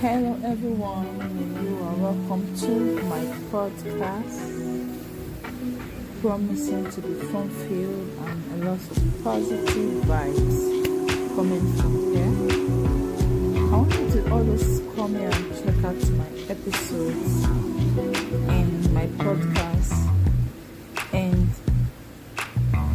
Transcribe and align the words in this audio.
Hello, 0.00 0.38
everyone. 0.44 1.06
And 1.20 1.66
you 1.66 1.74
are 1.82 1.94
welcome 1.94 2.56
to 2.58 3.02
my 3.06 3.18
podcast. 3.50 4.38
Promising 6.20 6.88
to 6.92 7.00
be 7.00 7.14
fun 7.32 7.50
filled 7.50 8.08
and 8.28 8.62
a 8.62 8.70
lot 8.70 8.78
of 8.78 9.24
positive 9.24 10.04
vibes 10.04 10.58
coming 11.34 11.72
from 11.78 12.14
here. 12.14 12.30
I 13.58 13.76
want 13.76 13.92
you 13.92 14.10
to 14.22 14.32
always 14.32 14.82
come 14.94 15.16
here 15.16 15.30
and 15.32 15.52
check 15.58 15.84
out 15.84 16.10
my 16.10 16.30
episodes 16.48 17.44
in 18.54 18.94
my 18.94 19.06
podcast 19.18 20.14
and 21.12 21.48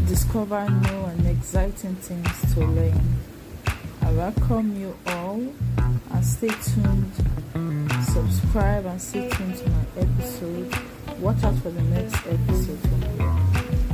discover 0.08 0.70
new 0.70 1.04
and 1.04 1.28
exciting 1.28 1.96
things 1.96 2.54
to 2.54 2.62
learn. 2.62 3.02
I 4.02 4.12
welcome 4.14 4.80
you 4.80 4.96
all 5.08 5.42
and 6.12 6.26
stay 6.26 6.48
tuned. 6.48 7.12
Subscribe 8.06 8.86
and 8.86 9.02
stay 9.02 9.30
tuned 9.30 9.58
to 9.58 9.70
my 9.70 9.86
episode. 9.98 10.74
Watch 11.20 11.44
out 11.44 11.56
for 11.60 11.70
the 11.70 11.82
next 11.84 12.16
episode 12.28 12.80
from. 12.80 13.02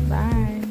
Bye. 0.09 0.65